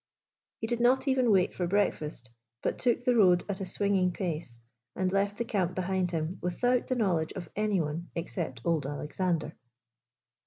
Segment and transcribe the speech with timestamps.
[0.57, 2.31] He did not even wait for breakfast,
[2.63, 4.57] but took the road at a swinging pace,
[4.95, 9.53] and left tbe camp behind him without tbe knowledge of any one except old Alexander.